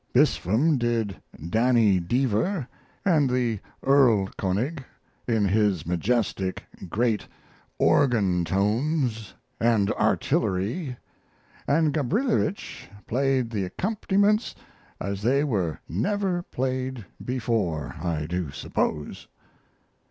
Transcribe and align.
Bispham 0.15 0.79
did 0.79 1.21
"Danny 1.47 1.99
Deever" 1.99 2.65
and 3.05 3.29
the 3.29 3.59
"Erlkonig" 3.85 4.83
in 5.27 5.45
his 5.47 5.85
majestic, 5.85 6.63
great 6.89 7.27
organ 7.77 8.43
tones 8.43 9.35
and 9.59 9.91
artillery, 9.91 10.97
and 11.67 11.93
Gabrilowitsch 11.93 12.87
played 13.05 13.51
the 13.51 13.65
accompaniments 13.65 14.55
as 14.99 15.21
they 15.21 15.43
were 15.43 15.79
never 15.87 16.41
played 16.41 17.05
before, 17.23 17.95
I 18.01 18.25
do 18.25 18.49
suppose. 18.49 19.27